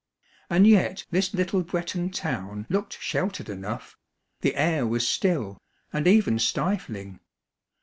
And 0.49 0.65
yet 0.65 1.05
this 1.11 1.31
little 1.31 1.61
Breton 1.61 2.09
town 2.09 2.65
looked 2.71 2.99
sheltered 2.99 3.49
enough; 3.49 3.97
the 4.39 4.55
air 4.55 4.87
was 4.87 5.07
still, 5.07 5.59
and 5.93 6.07
even 6.07 6.39
stifling. 6.39 7.19